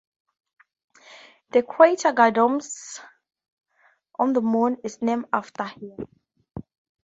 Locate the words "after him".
5.31-6.07